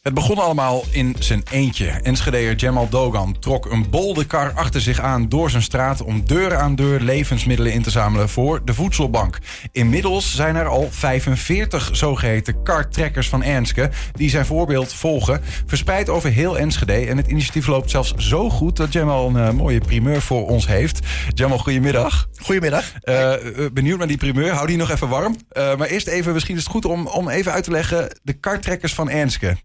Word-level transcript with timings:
Het 0.00 0.14
begon 0.14 0.38
allemaal 0.38 0.84
in 0.90 1.16
zijn 1.18 1.42
eentje. 1.50 1.86
Enschedeer 1.86 2.54
Jamal 2.54 2.88
Dogan 2.88 3.36
trok 3.38 3.66
een 3.70 3.90
bolde 3.90 4.26
achter 4.54 4.80
zich 4.80 5.00
aan 5.00 5.28
door 5.28 5.50
zijn 5.50 5.62
straat 5.62 6.02
om 6.02 6.26
deur 6.26 6.56
aan 6.56 6.74
deur 6.74 7.00
levensmiddelen 7.00 7.72
in 7.72 7.82
te 7.82 7.90
zamelen 7.90 8.28
voor 8.28 8.64
de 8.64 8.74
voedselbank. 8.74 9.38
Inmiddels 9.72 10.34
zijn 10.34 10.56
er 10.56 10.66
al 10.66 10.88
45 10.90 11.90
zogeheten 11.92 12.62
kartrekkers 12.62 13.28
van 13.28 13.42
Ernske 13.42 13.90
die 14.12 14.30
zijn 14.30 14.46
voorbeeld 14.46 14.92
volgen, 14.92 15.40
verspreid 15.66 16.08
over 16.08 16.30
heel 16.30 16.58
Enschede. 16.58 17.06
En 17.06 17.16
het 17.16 17.26
initiatief 17.26 17.66
loopt 17.66 17.90
zelfs 17.90 18.14
zo 18.16 18.50
goed 18.50 18.76
dat 18.76 18.92
Jamal 18.92 19.28
een 19.28 19.36
uh, 19.36 19.50
mooie 19.50 19.80
primeur 19.80 20.22
voor 20.22 20.46
ons 20.48 20.66
heeft. 20.66 21.06
Jamal, 21.34 21.58
goedemiddag. 21.58 22.28
Goedemiddag. 22.42 22.92
Uh, 23.04 23.32
benieuwd 23.72 23.98
naar 23.98 24.08
die 24.08 24.16
primeur. 24.16 24.52
Hou 24.52 24.66
die 24.66 24.76
nog 24.76 24.90
even 24.90 25.08
warm. 25.08 25.36
Uh, 25.52 25.76
maar 25.76 25.88
eerst 25.88 26.06
even, 26.06 26.32
misschien 26.32 26.56
is 26.56 26.62
het 26.62 26.72
goed 26.72 26.84
om, 26.84 27.06
om 27.06 27.28
even 27.28 27.52
uit 27.52 27.64
te 27.64 27.70
leggen 27.70 28.20
de 28.22 28.32
kartrekkers 28.32 28.94
van 28.94 29.10
Ernske. 29.10 29.56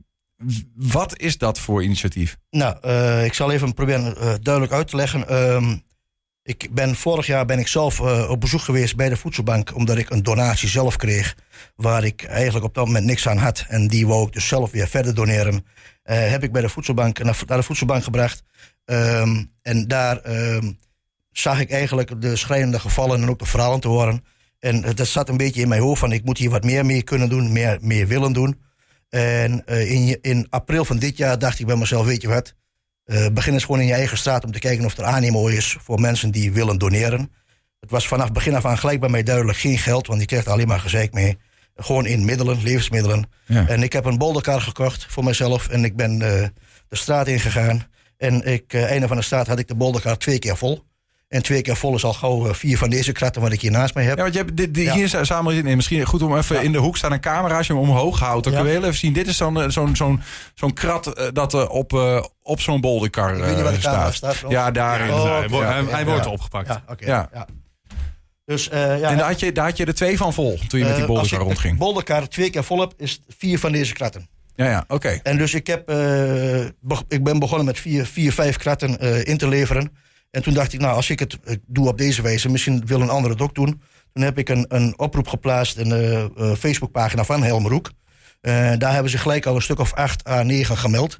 Wat 0.75 1.20
is 1.20 1.38
dat 1.38 1.59
voor 1.59 1.83
initiatief? 1.83 2.37
Nou, 2.50 2.78
uh, 2.86 3.25
ik 3.25 3.33
zal 3.33 3.51
even 3.51 3.73
proberen 3.73 4.15
uh, 4.18 4.33
duidelijk 4.41 4.73
uit 4.73 4.87
te 4.87 4.96
leggen. 4.96 5.36
Um, 5.54 5.83
ik 6.43 6.68
ben, 6.71 6.96
vorig 6.96 7.25
jaar 7.25 7.46
ben 7.46 7.60
ik 7.60 7.68
zelf 7.68 8.00
uh, 8.00 8.29
op 8.29 8.41
bezoek 8.41 8.61
geweest 8.61 8.96
bij 8.96 9.10
de 9.10 9.18
voedselbank... 9.18 9.75
omdat 9.75 9.97
ik 9.97 10.10
een 10.10 10.24
donatie 10.24 10.69
zelf 10.69 10.96
kreeg... 10.96 11.36
waar 11.75 12.04
ik 12.04 12.24
eigenlijk 12.24 12.65
op 12.65 12.74
dat 12.74 12.86
moment 12.86 13.05
niks 13.05 13.27
aan 13.27 13.37
had. 13.37 13.65
En 13.68 13.87
die 13.87 14.07
wou 14.07 14.27
ik 14.27 14.33
dus 14.33 14.47
zelf 14.47 14.71
weer 14.71 14.87
verder 14.87 15.15
doneren. 15.15 15.65
heb 16.04 16.43
ik 16.43 16.52
bij 16.52 16.61
de 16.61 16.69
voedselbank, 16.69 17.24
naar, 17.24 17.41
naar 17.47 17.57
de 17.57 17.63
voedselbank 17.63 18.04
gebracht. 18.04 18.43
Um, 18.86 19.52
en 19.61 19.88
daar 19.88 20.25
um, 20.25 20.77
zag 21.32 21.60
ik 21.60 21.71
eigenlijk 21.71 22.21
de 22.21 22.36
schrijnende 22.36 22.79
gevallen... 22.79 23.21
en 23.21 23.29
ook 23.29 23.39
de 23.39 23.46
verhalen 23.46 23.79
te 23.79 23.88
horen. 23.88 24.24
En 24.60 24.82
dat 24.82 25.07
zat 25.07 25.29
een 25.29 25.38
beetje 25.38 25.61
in 25.61 25.68
mijn 25.68 25.82
hoofd 25.82 25.99
van... 25.99 26.11
ik 26.11 26.24
moet 26.24 26.38
hier 26.38 26.49
wat 26.49 26.63
meer 26.63 26.86
mee 26.86 27.04
kunnen 27.04 27.29
doen, 27.29 27.52
meer, 27.52 27.77
meer 27.82 28.07
willen 28.07 28.33
doen... 28.33 28.63
En 29.09 29.64
uh, 29.65 29.91
in, 29.91 30.18
in, 30.21 30.47
april 30.50 30.86
van 30.86 30.97
dit 30.97 31.18
jaar 31.18 31.39
dacht 31.39 31.59
ik 31.59 31.65
bij 31.65 31.75
mezelf, 31.75 32.05
weet 32.05 32.22
je 32.22 32.27
wat, 32.27 32.53
uh, 33.05 33.27
begin 33.27 33.53
eens 33.53 33.63
gewoon 33.63 33.80
in 33.80 33.88
je 33.88 33.94
eigen 33.94 34.17
straat 34.17 34.43
om 34.43 34.52
te 34.52 34.59
kijken 34.59 34.85
of 34.85 34.97
er 34.97 35.03
animo 35.03 35.47
is 35.47 35.77
voor 35.81 35.99
mensen 35.99 36.31
die 36.31 36.52
willen 36.52 36.77
doneren. 36.77 37.31
Het 37.80 37.91
was 37.91 38.07
vanaf 38.07 38.31
begin 38.31 38.55
af 38.55 38.65
aan 38.65 38.77
gelijk 38.77 38.99
bij 38.99 39.09
mij 39.09 39.23
duidelijk 39.23 39.57
geen 39.57 39.77
geld, 39.77 40.07
want 40.07 40.19
je 40.19 40.25
krijgt 40.25 40.47
alleen 40.47 40.67
maar 40.67 40.80
gezeik 40.80 41.13
mee. 41.13 41.38
Gewoon 41.75 42.05
in 42.05 42.25
middelen, 42.25 42.63
levensmiddelen. 42.63 43.30
Ja. 43.45 43.67
En 43.67 43.83
ik 43.83 43.93
heb 43.93 44.05
een 44.05 44.17
bolderkar 44.17 44.61
gekocht 44.61 45.05
voor 45.09 45.23
mezelf 45.23 45.67
en 45.67 45.83
ik 45.83 45.95
ben 45.95 46.11
uh, 46.11 46.19
de 46.19 46.52
straat 46.89 47.27
ingegaan. 47.27 47.87
En 48.17 48.45
ik, 48.45 48.73
einde 48.73 49.08
van 49.08 49.17
de 49.17 49.23
straat 49.23 49.47
had 49.47 49.59
ik 49.59 49.67
de 49.67 49.75
bolderkar 49.75 50.17
twee 50.17 50.39
keer 50.39 50.58
vol. 50.58 50.83
En 51.36 51.41
twee 51.41 51.61
keer 51.61 51.75
vol 51.75 51.95
is 51.95 52.03
al 52.03 52.14
gauw 52.14 52.53
vier 52.53 52.78
van 52.78 52.89
deze 52.89 53.11
kratten 53.11 53.41
wat 53.41 53.52
ik 53.52 53.61
hier 53.61 53.72
naast 53.72 53.94
mij 53.94 54.03
heb. 54.03 54.16
Ja, 54.16 54.22
want 54.22 54.33
je 54.33 54.39
hebt 54.39 54.58
dit, 54.58 54.73
dit, 54.73 54.91
hier 54.91 55.19
samen 55.22 55.66
in. 55.66 55.75
Misschien 55.75 56.05
goed 56.05 56.22
om 56.22 56.38
even 56.38 56.55
ja. 56.55 56.61
in 56.61 56.72
de 56.72 56.77
hoek 56.77 56.97
staan 56.97 57.11
een 57.11 57.19
camera 57.19 57.58
als 57.58 57.67
je 57.67 57.73
hem 57.73 57.81
omhoog 57.81 58.19
houdt. 58.19 58.44
Dan 58.44 58.53
ja. 58.53 58.61
kun 58.61 58.72
je 58.72 58.77
even 58.77 58.94
zien. 58.94 59.14
Dit 59.14 59.27
is 59.27 59.38
zo'n 59.38 59.72
zo'n 59.72 59.95
zo'n 59.95 60.22
zo'n 60.53 60.73
krat 60.73 61.19
uh, 61.19 61.27
dat 61.33 61.67
op, 61.67 61.94
op 62.42 62.61
zo'n 62.61 62.81
bolderkar 62.81 63.36
staat. 63.80 64.14
staat 64.14 64.44
ja, 64.47 64.72
daarin. 64.72 65.14
Oh, 65.14 65.22
okay. 65.22 65.47
hij, 65.50 65.83
hij, 65.83 65.83
hij 65.83 66.05
wordt 66.05 66.25
opgepakt. 66.25 66.67
Ja, 66.67 66.83
okay. 66.88 67.08
ja. 67.08 67.47
Dus, 68.45 68.66
ja, 68.66 68.77
en 68.77 69.17
daar 69.17 69.27
had, 69.27 69.39
je, 69.39 69.52
daar 69.52 69.66
had 69.66 69.77
je 69.77 69.86
er 69.86 69.95
twee 69.95 70.17
van 70.17 70.33
vol 70.33 70.59
toen 70.67 70.80
je 70.80 70.86
met 70.86 70.95
die 70.95 71.05
bolderkar 71.05 71.39
rondging. 71.39 71.80
Als 71.80 71.99
ik 71.99 72.05
de 72.05 72.27
twee 72.27 72.49
keer 72.49 72.64
vol 72.64 72.80
heb, 72.80 72.94
is 72.97 73.22
vier 73.38 73.59
van 73.59 73.72
deze 73.72 73.94
kratten. 73.94 74.30
Ja, 74.55 74.70
ja, 74.70 74.80
oké. 74.80 74.94
Okay. 74.94 75.20
En 75.23 75.38
dus 75.38 75.53
ik, 75.53 75.67
heb, 75.67 75.89
ik 77.08 77.23
ben 77.23 77.39
begonnen 77.39 77.66
met 77.66 77.80
vier, 77.80 78.05
vier 78.05 78.33
vijf 78.33 78.58
kratten 78.58 78.99
in 79.25 79.38
te 79.38 79.47
leveren. 79.47 80.03
En 80.31 80.43
toen 80.43 80.53
dacht 80.53 80.73
ik, 80.73 80.79
nou, 80.79 80.95
als 80.95 81.09
ik 81.09 81.19
het 81.19 81.37
ik 81.43 81.59
doe 81.67 81.87
op 81.87 81.97
deze 81.97 82.21
wijze, 82.21 82.49
misschien 82.49 82.85
wil 82.85 83.01
een 83.01 83.09
andere 83.09 83.43
het 83.43 83.55
doen. 83.55 83.81
Toen 84.13 84.23
heb 84.23 84.37
ik 84.37 84.49
een, 84.49 84.65
een 84.67 84.99
oproep 84.99 85.27
geplaatst 85.27 85.77
in 85.77 85.89
de 85.89 86.31
uh, 86.37 86.53
Facebookpagina 86.53 87.23
van 87.23 87.43
Helmerhoek. 87.43 87.91
Uh, 88.41 88.71
daar 88.77 88.93
hebben 88.93 89.11
ze 89.11 89.17
gelijk 89.17 89.45
al 89.45 89.55
een 89.55 89.61
stuk 89.61 89.79
of 89.79 89.93
acht 89.93 90.27
à 90.27 90.43
negen 90.43 90.77
gemeld. 90.77 91.19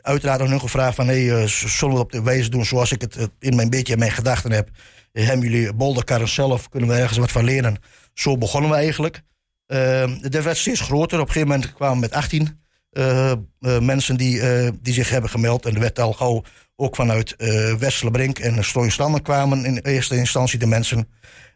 Uiteraard 0.00 0.40
aan 0.40 0.48
hun 0.48 0.60
gevraagd 0.60 0.94
van, 0.94 1.10
uh, 1.10 1.44
zullen 1.44 1.94
we 1.94 2.00
het 2.00 2.04
op 2.04 2.12
de 2.12 2.22
wijze 2.22 2.50
doen 2.50 2.64
zoals 2.64 2.92
ik 2.92 3.00
het 3.00 3.28
in 3.38 3.56
mijn 3.56 3.70
beetje 3.70 3.92
in 3.92 3.98
mijn 3.98 4.10
gedachten 4.10 4.52
heb. 4.52 4.68
hebben 5.12 5.50
jullie 5.50 5.74
bolderkarren 5.74 6.28
zelf, 6.28 6.68
kunnen 6.68 6.88
we 6.88 6.94
ergens 6.94 7.18
wat 7.18 7.32
van 7.32 7.44
leren? 7.44 7.76
Zo 8.14 8.38
begonnen 8.38 8.70
we 8.70 8.76
eigenlijk. 8.76 9.22
Het 10.20 10.42
werd 10.42 10.56
steeds 10.56 10.80
groter. 10.80 11.20
Op 11.20 11.26
een 11.26 11.32
gegeven 11.32 11.54
moment 11.54 11.72
kwamen 11.72 11.94
we 11.94 12.00
met 12.00 12.12
18 12.12 12.60
mensen 13.80 14.16
die, 14.16 14.40
die 14.80 14.94
zich 14.94 15.10
hebben 15.10 15.30
gemeld. 15.30 15.66
En 15.66 15.74
er 15.74 15.80
werd 15.80 15.98
al 15.98 16.12
gauw 16.12 16.42
ook 16.80 16.96
vanuit 16.96 17.34
uh, 17.38 17.74
Westerlebrink 17.74 18.38
en 18.38 18.64
Strooienstanden 18.64 19.22
kwamen 19.22 19.64
in 19.64 19.78
eerste 19.78 20.16
instantie 20.16 20.58
de 20.58 20.66
mensen. 20.66 21.08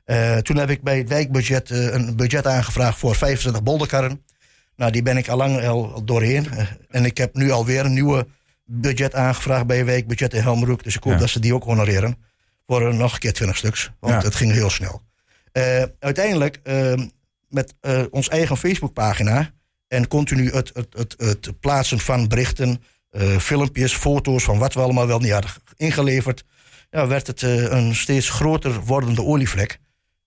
Uh, 0.06 0.36
toen 0.36 0.56
heb 0.56 0.70
ik 0.70 0.82
bij 0.82 0.98
het 0.98 1.08
wijkbudget 1.08 1.70
uh, 1.70 1.92
een 1.92 2.16
budget 2.16 2.46
aangevraagd 2.46 2.98
voor 2.98 3.14
25 3.14 3.62
bolderkarren. 3.62 4.24
Nou, 4.76 4.92
die 4.92 5.02
ben 5.02 5.16
ik 5.16 5.28
al 5.28 5.36
lang 5.36 5.66
al 5.66 6.04
doorheen. 6.04 6.46
en 6.88 7.04
ik 7.04 7.16
heb 7.16 7.34
nu 7.34 7.50
alweer 7.50 7.84
een 7.84 7.92
nieuwe 7.92 8.26
budget 8.64 9.14
aangevraagd 9.14 9.66
bij 9.66 9.84
wijkbudget 9.84 10.34
in 10.34 10.42
Helmroek. 10.42 10.84
Dus 10.84 10.96
ik 10.96 11.02
hoop 11.02 11.12
ja. 11.12 11.18
dat 11.18 11.28
ze 11.28 11.40
die 11.40 11.54
ook 11.54 11.64
honoreren. 11.64 12.16
Voor 12.66 12.94
nog 12.94 13.12
een 13.12 13.18
keer 13.18 13.32
20 13.32 13.56
stuks. 13.56 13.90
Want 14.00 14.14
ja. 14.14 14.20
het 14.28 14.34
ging 14.34 14.52
heel 14.52 14.70
snel. 14.70 15.02
uiteindelijk, 15.98 16.60
met 17.48 17.74
ons 18.10 18.28
eigen 18.28 18.56
Facebookpagina 18.56 19.50
en 19.88 20.08
continu 20.08 20.50
het, 20.50 20.70
het, 20.74 20.94
het, 20.96 21.14
het 21.16 21.60
plaatsen 21.60 21.98
van 21.98 22.28
berichten 22.28 22.82
uh, 23.12 23.38
filmpjes, 23.38 23.94
foto's 23.94 24.44
van 24.44 24.58
wat 24.58 24.74
we 24.74 24.80
allemaal 24.80 25.06
wel 25.06 25.18
niet 25.18 25.32
hadden 25.32 25.50
ingeleverd, 25.76 26.44
ja, 26.90 27.06
werd 27.06 27.26
het 27.26 27.42
uh, 27.42 27.70
een 27.70 27.94
steeds 27.94 28.30
groter 28.30 28.80
wordende 28.80 29.22
olievlek. 29.22 29.78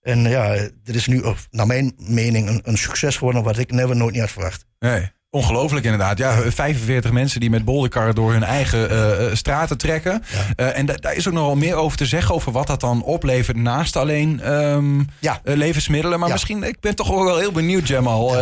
En 0.02 0.20
ja, 0.30 0.70
dit 0.84 0.96
is 0.96 1.08
nu, 1.08 1.24
naar 1.52 1.68
mijn 1.68 1.94
mening, 1.98 2.50
een, 2.50 2.60
een 2.64 2.78
succes 2.78 3.18
geworden 3.18 3.44
wat 3.44 3.58
ik 3.58 3.72
never 3.72 3.96
nooit 3.96 4.12
niet 4.12 4.22
had 4.22 4.32
verwacht. 4.32 4.66
Nee. 4.80 5.12
Ongelooflijk 5.36 5.86
inderdaad. 5.86 6.18
Ja, 6.18 6.52
45 6.52 7.12
mensen 7.12 7.40
die 7.40 7.50
met 7.50 7.66
bolderkarren 7.66 8.16
door 8.16 8.32
hun 8.32 8.44
eigen 8.44 8.92
uh, 8.92 9.36
straten 9.36 9.78
trekken. 9.78 10.24
Ja. 10.56 10.66
Uh, 10.66 10.78
en 10.78 10.86
da 10.86 10.94
daar 10.94 11.16
is 11.16 11.28
ook 11.28 11.34
nogal 11.34 11.56
meer 11.56 11.76
over 11.76 11.98
te 11.98 12.06
zeggen 12.06 12.36
over 12.36 12.52
wat 12.52 12.68
dat 12.68 12.80
dan 12.80 13.04
oplevert 13.04 13.58
naast 13.58 13.96
alleen 13.96 14.54
um, 14.54 15.08
ja. 15.20 15.40
levensmiddelen. 15.44 16.20
Maar 16.20 16.28
ja. 16.28 16.34
misschien, 16.34 16.64
ik 16.64 16.80
ben 16.80 16.96
toch 16.96 17.08
wel 17.08 17.38
heel 17.38 17.52
benieuwd, 17.52 17.88
Jamal. 17.88 18.36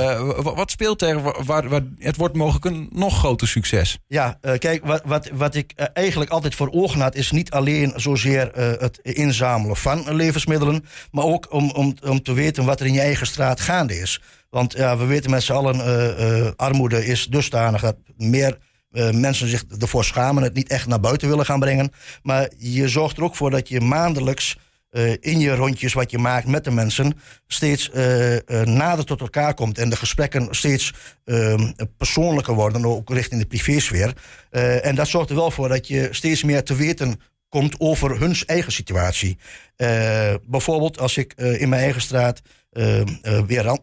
wat 0.44 0.72
speelt 0.72 1.02
er 1.02 1.22
waar, 1.46 1.70
waar, 1.70 1.82
het 2.00 2.16
wordt 2.16 2.36
mogelijk 2.36 2.66
een 2.66 2.90
nog 2.92 3.18
groter 3.18 3.48
succes? 3.48 3.98
Ja, 4.08 4.38
kijk, 4.58 4.86
wat, 4.86 5.02
wat, 5.06 5.30
wat 5.34 5.56
ik 5.56 5.72
eigenlijk 5.94 6.32
altijd 6.32 6.56
voor 6.56 6.70
ogen 6.72 7.02
had, 7.02 7.16
is 7.16 7.32
niet 7.32 7.52
alleen 7.52 7.94
zozeer 7.96 8.52
het 8.80 9.00
inzamelen 9.02 9.76
van 9.76 10.16
levensmiddelen, 10.16 10.86
maar 11.12 11.24
ook 11.24 11.48
om, 11.50 11.72
om, 11.72 11.96
om 12.04 12.22
te 12.22 12.34
weten 12.34 12.66
wat 12.66 12.80
er 12.80 12.86
in 12.86 12.94
je 12.94 13.02
eigen 13.02 13.28
straat 13.28 13.60
gaande 13.60 14.00
is. 14.00 14.22
Want 14.54 14.74
ja, 14.74 14.98
we 14.98 15.06
weten 15.06 15.30
met 15.30 15.44
z'n 15.44 15.52
allen, 15.52 15.76
uh, 15.76 16.42
uh, 16.42 16.52
armoede 16.56 17.06
is 17.06 17.28
dusdanig 17.28 17.82
dat 17.82 17.96
meer 18.18 18.58
uh, 18.92 19.12
mensen 19.12 19.48
zich 19.48 19.64
ervoor 19.80 20.04
schamen, 20.04 20.44
het 20.44 20.54
niet 20.54 20.70
echt 20.70 20.88
naar 20.88 21.00
buiten 21.00 21.28
willen 21.30 21.46
gaan 21.46 21.60
brengen. 21.60 21.92
Maar 22.24 22.50
je 22.58 22.88
zorgt 22.88 23.18
er 23.18 23.24
ook 23.24 23.36
voor 23.36 23.50
dat 23.50 23.70
je 23.70 23.82
maandelijks 23.82 24.58
in 25.20 25.40
je 25.40 25.56
rondjes 25.56 25.94
wat 25.94 26.12
je 26.12 26.18
maakt 26.18 26.48
met 26.48 26.64
de 26.64 26.72
mensen 26.72 27.20
steeds 27.48 27.92
nader 28.64 29.06
tot 29.06 29.22
elkaar 29.22 29.54
komt. 29.54 29.78
En 29.78 29.90
de 29.90 29.96
gesprekken 29.96 30.48
steeds 30.50 30.94
ehm, 31.26 31.72
persoonlijker 31.98 32.54
worden, 32.54 32.86
ook 32.86 33.10
richting 33.10 33.42
de 33.42 33.48
privésfeer. 33.48 34.14
en 34.82 34.96
dat 34.96 35.08
zorgt 35.08 35.30
er 35.30 35.36
wel 35.36 35.52
voor 35.52 35.70
dat 35.70 35.88
je 35.88 36.08
steeds 36.12 36.44
meer 36.44 36.64
te 36.64 36.76
weten 36.76 37.20
komt 37.54 37.80
over 37.80 38.20
hun 38.20 38.36
eigen 38.46 38.72
situatie. 38.72 39.38
bijvoorbeeld 40.44 41.00
als 41.00 41.18
ik 41.18 41.34
in 41.34 41.70
mijn 41.70 41.82
eigen 41.82 42.02
straat 42.02 42.42
uh, 42.72 43.02
weer 43.48 43.80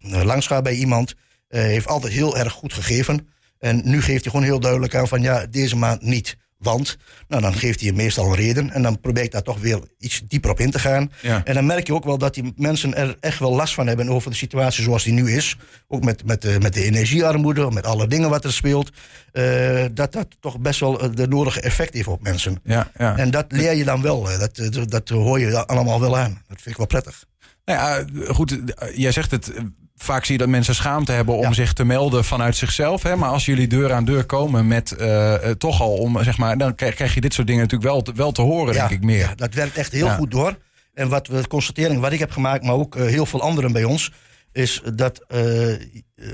langs 0.00 0.46
gaat 0.46 0.62
bij 0.62 0.74
iemand. 0.74 1.14
heeft 1.48 1.86
altijd 1.86 2.12
heel 2.12 2.36
erg 2.36 2.52
goed 2.52 2.72
gegeven. 2.72 3.28
En 3.58 3.80
nu 3.84 4.02
geeft 4.02 4.22
hij 4.22 4.30
gewoon 4.30 4.46
heel 4.46 4.60
duidelijk 4.60 4.94
aan 4.94 5.08
van 5.08 5.22
ja, 5.22 5.46
deze 5.46 5.76
maand 5.76 6.02
niet. 6.02 6.36
Want, 6.60 6.96
nou 7.28 7.42
dan 7.42 7.54
geeft 7.54 7.80
hij 7.80 7.92
meestal 7.92 8.26
een 8.26 8.34
reden. 8.34 8.70
En 8.70 8.82
dan 8.82 9.00
probeer 9.00 9.22
ik 9.22 9.30
daar 9.30 9.42
toch 9.42 9.58
weer 9.58 9.80
iets 9.98 10.22
dieper 10.28 10.50
op 10.50 10.60
in 10.60 10.70
te 10.70 10.78
gaan. 10.78 11.12
Ja. 11.22 11.44
En 11.44 11.54
dan 11.54 11.66
merk 11.66 11.86
je 11.86 11.94
ook 11.94 12.04
wel 12.04 12.18
dat 12.18 12.34
die 12.34 12.52
mensen 12.56 12.94
er 12.94 13.16
echt 13.20 13.38
wel 13.38 13.54
last 13.54 13.74
van 13.74 13.86
hebben 13.86 14.08
over 14.08 14.30
de 14.30 14.36
situatie 14.36 14.84
zoals 14.84 15.04
die 15.04 15.12
nu 15.12 15.32
is. 15.32 15.56
Ook 15.88 16.04
met, 16.04 16.24
met, 16.24 16.42
de, 16.42 16.56
met 16.60 16.74
de 16.74 16.84
energiearmoede, 16.84 17.70
met 17.70 17.86
alle 17.86 18.06
dingen 18.06 18.30
wat 18.30 18.44
er 18.44 18.52
speelt. 18.52 18.90
Uh, 19.32 19.84
dat 19.92 20.12
dat 20.12 20.26
toch 20.40 20.60
best 20.60 20.80
wel 20.80 21.14
de 21.14 21.28
nodige 21.28 21.60
effect 21.60 21.94
heeft 21.94 22.08
op 22.08 22.22
mensen. 22.22 22.60
Ja, 22.64 22.90
ja. 22.98 23.16
En 23.16 23.30
dat 23.30 23.44
leer 23.48 23.74
je 23.74 23.84
dan 23.84 24.02
wel. 24.02 24.28
Dat, 24.38 24.90
dat 24.90 25.08
hoor 25.08 25.40
je 25.40 25.66
allemaal 25.66 26.00
wel 26.00 26.18
aan. 26.18 26.42
Dat 26.48 26.56
vind 26.56 26.70
ik 26.70 26.76
wel 26.76 26.86
prettig. 26.86 27.24
Nou 27.64 27.78
ja, 27.78 28.04
goed, 28.32 28.58
jij 28.94 29.12
zegt 29.12 29.30
het. 29.30 29.52
Vaak 30.02 30.24
zie 30.24 30.32
je 30.32 30.40
dat 30.40 30.48
mensen 30.48 30.74
schaamte 30.74 31.12
hebben 31.12 31.34
om 31.34 31.42
ja. 31.42 31.52
zich 31.52 31.72
te 31.72 31.84
melden 31.84 32.24
vanuit 32.24 32.56
zichzelf. 32.56 33.02
Hè? 33.02 33.16
Maar 33.16 33.28
als 33.28 33.44
jullie 33.44 33.66
deur 33.66 33.92
aan 33.92 34.04
deur 34.04 34.24
komen 34.24 34.66
met 34.66 34.96
uh, 35.00 35.34
toch 35.34 35.80
al 35.80 35.92
om, 35.92 36.22
zeg 36.22 36.38
maar, 36.38 36.58
dan 36.58 36.74
krijg 36.74 37.14
je 37.14 37.20
dit 37.20 37.34
soort 37.34 37.46
dingen 37.46 37.62
natuurlijk 37.62 37.90
wel 37.90 38.02
te, 38.02 38.12
wel 38.12 38.32
te 38.32 38.42
horen, 38.42 38.74
ja, 38.74 38.80
denk 38.80 39.00
ik 39.00 39.04
meer. 39.04 39.18
Ja, 39.18 39.34
dat 39.34 39.54
werkt 39.54 39.76
echt 39.76 39.92
heel 39.92 40.08
goed 40.08 40.30
door. 40.30 40.58
En 40.94 41.08
wat 41.08 41.26
we 41.26 41.46
constatering, 41.46 42.00
wat 42.00 42.12
ik 42.12 42.18
heb 42.18 42.30
gemaakt, 42.30 42.64
maar 42.64 42.74
ook 42.74 42.96
uh, 42.96 43.06
heel 43.06 43.26
veel 43.26 43.40
anderen 43.40 43.72
bij 43.72 43.84
ons, 43.84 44.12
is 44.52 44.82
dat 44.94 45.24
uh, 45.28 45.74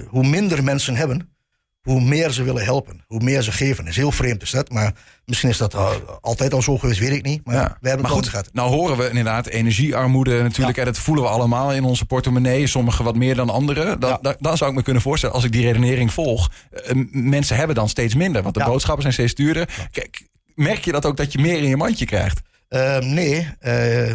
hoe 0.08 0.26
minder 0.26 0.64
mensen 0.64 0.96
hebben, 0.96 1.36
hoe 1.87 2.00
meer 2.00 2.31
ze 2.31 2.43
willen 2.43 2.65
helpen, 2.65 3.05
hoe 3.06 3.21
meer 3.23 3.43
ze 3.43 3.53
geven. 3.53 3.87
Is 3.87 3.97
heel 3.97 4.12
vreemd 4.12 4.43
is 4.43 4.50
dat, 4.50 4.71
maar 4.71 4.93
misschien 5.25 5.49
is 5.49 5.59
dat 5.59 5.75
altijd 6.21 6.55
al 6.55 6.62
zo 6.62 6.79
geweest, 6.79 6.99
weet 6.99 7.12
ik 7.12 7.25
niet. 7.25 7.44
Maar 7.44 7.55
ja. 7.55 7.77
we 7.81 7.88
hebben 7.88 8.06
maar 8.06 8.17
goed, 8.17 8.29
gehad. 8.29 8.49
Nou 8.53 8.71
horen 8.71 8.97
we 8.97 9.09
inderdaad 9.09 9.47
energiearmoede 9.47 10.43
natuurlijk. 10.43 10.79
En 10.79 10.85
dat 10.85 10.99
voelen 10.99 11.25
we 11.25 11.31
allemaal 11.31 11.73
in 11.73 11.85
onze 11.85 12.05
portemonnee. 12.05 12.67
Sommigen 12.67 13.05
wat 13.05 13.17
meer 13.17 13.35
dan 13.35 13.50
anderen. 13.50 14.00
Dan, 14.00 14.37
dan, 14.38 14.56
zou 14.56 14.71
ik 14.71 14.77
me 14.77 14.83
kunnen 14.83 15.03
voorstellen, 15.03 15.35
als 15.35 15.44
ik 15.44 15.53
die 15.53 15.62
redenering 15.62 16.12
volg. 16.12 16.50
Uh, 16.73 17.05
mensen 17.11 17.56
hebben 17.56 17.77
dan 17.77 17.88
steeds 17.88 18.15
minder, 18.15 18.43
want 18.43 18.55
de 18.55 18.65
boodschappen 18.65 19.03
zijn 19.03 19.15
steeds 19.15 19.35
duurder. 19.35 19.88
Kijk, 19.91 20.23
merk 20.55 20.85
je 20.85 20.93
dat 20.93 21.06
ook 21.06 21.17
dat 21.17 21.33
je 21.33 21.38
meer 21.38 21.59
in 21.59 21.69
je 21.69 21.77
mandje 21.77 22.05
krijgt? 22.05 22.41
Uh, 22.69 22.99
nee, 22.99 23.49
uh, 23.62 24.15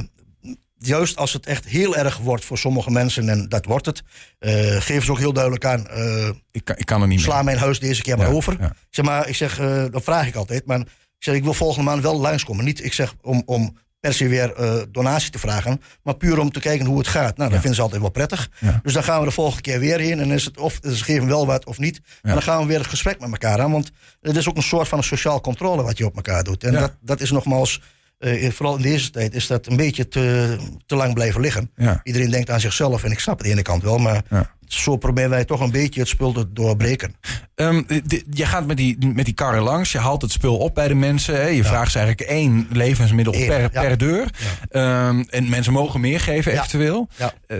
juist 0.88 1.18
als 1.18 1.33
het 1.33 1.45
echt 1.45 1.66
heel 1.66 1.95
erg 1.98 2.18
wordt 2.18 2.45
voor 2.45 2.57
sommige 2.57 2.92
mensen, 2.92 3.30
en 3.30 3.50
dat 3.50 3.66
wordt 3.66 3.86
het, 3.86 4.04
uh, 4.39 4.51
geven 4.80 5.04
ze 5.04 5.12
ook 5.12 5.19
heel 5.19 5.33
duidelijk 5.33 5.66
aan. 5.66 5.88
Uh, 5.92 6.30
ik, 6.51 6.63
kan, 6.63 6.75
ik 6.78 6.86
kan 6.86 7.01
er 7.01 7.07
niet 7.07 7.22
sla 7.22 7.44
mijn 7.44 7.57
huis 7.57 7.80
deze 7.80 8.01
keer 8.01 8.18
maar 8.18 8.31
over. 8.31 8.57
Ja. 8.60 8.74
Zeg 8.89 9.06
maar, 9.06 9.28
ik 9.28 9.36
zeg, 9.36 9.60
uh, 9.60 9.86
dat 9.92 10.04
vraag 10.04 10.28
ik 10.28 10.36
altijd. 10.36 10.66
Maar 10.66 10.80
ik 10.80 10.88
zeg, 11.19 11.36
ik 11.36 11.44
wil 11.44 11.54
volgende 11.54 11.89
maand 11.89 12.04
wel 12.04 12.19
langskomen. 12.19 12.66
Niet, 12.66 12.83
ik 12.83 12.94
zeg, 12.94 13.13
om, 13.22 13.42
om 13.45 13.78
per 14.00 14.13
se 14.13 14.28
weer 14.28 14.54
donatie 14.92 15.31
te 15.31 15.39
vragen, 15.39 15.81
maar 16.04 16.16
puur 16.16 16.39
om 16.39 16.51
te 16.51 16.60
kijken 16.60 16.86
hoe 16.86 16.98
het 16.98 17.07
gaat. 17.07 17.38
Nou, 17.38 17.50
dat 17.50 17.60
vinden 17.60 17.75
ze 17.75 17.81
altijd 17.81 18.01
wel 18.01 18.12
prettig. 18.12 18.50
Dus 18.84 18.94
dan 18.94 19.04
gaan 19.04 19.19
we 19.19 19.25
de 19.25 19.31
volgende 19.31 19.62
keer 19.62 19.80
weer 19.80 20.00
heen. 20.00 20.19
En 20.19 20.31
is 20.31 20.45
het 20.45 20.57
of 20.57 20.80
ze 20.81 21.04
geven 21.04 21.27
wel 21.27 21.45
wat 21.45 21.66
of 21.66 21.77
niet. 21.77 22.01
Maar 22.22 22.34
dan 22.34 22.42
gaan 22.42 22.62
we 22.62 22.68
weer 22.68 22.77
het 22.77 22.88
gesprek 22.88 23.19
met 23.19 23.31
elkaar 23.31 23.62
aan. 23.62 23.72
Want 23.72 23.92
het 24.22 24.36
is 24.36 24.50
ook 24.50 24.56
een 24.56 24.63
soort 24.63 24.88
van 24.88 24.98
een 24.98 25.04
sociaal 25.04 25.42
controle 25.42 25.84
wat 25.84 25.98
je 25.98 26.06
op 26.06 26.16
elkaar 26.16 26.44
doet. 26.44 26.63
En 26.63 26.74
dat, 26.74 26.98
dat 27.01 27.22
is 27.22 27.31
nogmaals 27.31 27.81
uh, 28.22 28.52
vooral 28.52 28.76
in 28.76 28.82
deze 28.82 29.10
tijd 29.10 29.34
is 29.34 29.48
dat 29.48 29.68
een 29.68 29.78
beetje 29.78 30.08
te, 30.08 30.58
te 30.86 30.96
lang 30.96 31.14
blijven 31.14 31.42
liggen. 31.42 31.72
Iedereen 32.04 32.30
denkt 32.30 32.50
aan 32.50 32.60
zichzelf 32.60 33.04
en 33.04 33.12
ik 33.12 33.20
snap 33.20 33.38
het 33.38 33.48
aan 33.48 33.52
de 33.52 33.58
ene 33.58 33.68
kant 33.68 33.84
wel, 33.84 33.98
maar 33.98 34.24
zo 34.68 34.98
proberen 34.98 35.30
wij 35.30 35.46
toch 35.46 35.60
een 35.60 35.72
beetje 35.72 36.00
het 36.00 36.10
spul 36.10 36.32
te 36.32 36.54
doorbreken. 36.54 37.16
Um, 37.56 37.86
je 38.30 38.46
gaat 38.46 38.68
met 38.68 38.78
die, 38.78 38.98
met 39.14 39.26
die 39.26 39.34
karren 39.34 39.62
langs, 39.62 39.92
je 39.92 39.98
haalt 39.98 40.22
het 40.22 40.32
spul 40.32 40.58
op 40.58 40.76
bij 40.76 40.88
de 40.88 40.96
mensen. 40.96 41.36
Hè? 41.36 41.48
Je 41.48 41.64
vraagt 41.64 41.92
ze 41.92 42.00
eigenlijk 42.00 42.30
één 42.30 42.68
levensmiddel 42.70 43.34
per, 43.34 43.70
per 43.70 43.98
deur. 43.98 44.30
Um, 44.72 45.26
en 45.30 45.50
mensen 45.50 45.74
mogen 45.74 46.02
meer 46.02 46.20
geven 46.20 46.52
eventueel. 46.52 47.08
Uh, 47.48 47.58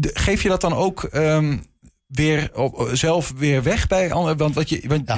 geef 0.00 0.42
je 0.42 0.48
dat 0.48 0.60
dan 0.60 0.74
ook... 0.74 1.08
Um, 1.12 1.62
weer 2.06 2.50
op, 2.54 2.90
zelf 2.92 3.32
weer 3.36 3.62
weg 3.62 3.86
bij? 3.86 4.08
Want, 4.08 4.54
wat 4.54 4.68
je, 4.68 4.82
want 4.86 5.10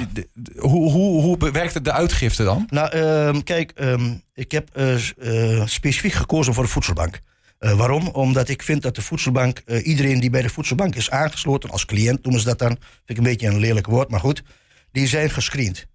hoe, 0.57 0.91
hoe, 0.91 1.21
hoe 1.21 1.51
werkt 1.51 1.83
de 1.83 1.91
uitgifte 1.91 2.43
dan? 2.43 2.67
Nou, 2.69 2.97
um, 2.97 3.43
kijk, 3.43 3.71
um, 3.75 4.21
ik 4.33 4.51
heb 4.51 4.69
uh, 4.77 4.95
uh, 5.17 5.65
specifiek 5.65 6.13
gekozen 6.13 6.53
voor 6.53 6.63
de 6.63 6.69
voedselbank. 6.69 7.19
Uh, 7.59 7.77
waarom? 7.77 8.07
Omdat 8.07 8.49
ik 8.49 8.63
vind 8.63 8.81
dat 8.81 8.95
de 8.95 9.01
voedselbank, 9.01 9.59
iedereen 9.83 10.19
die 10.19 10.29
bij 10.29 10.41
de 10.41 10.49
voedselbank 10.49 10.95
is 10.95 11.09
aangesloten 11.09 11.69
als 11.69 11.85
cliënt, 11.85 12.23
noemen 12.23 12.41
ze 12.41 12.47
dat 12.47 12.59
dan, 12.59 12.69
vind 12.69 12.79
ik 13.05 13.17
een 13.17 13.23
beetje 13.23 13.47
een 13.47 13.59
lelijk 13.59 13.87
woord, 13.87 14.09
maar 14.09 14.19
goed, 14.19 14.43
die 14.91 15.07
zijn 15.07 15.29
gescreend. 15.29 15.87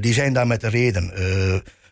die 0.00 0.12
zijn 0.12 0.32
daar 0.32 0.46
met 0.46 0.62
een 0.62 0.70
reden. 0.70 1.12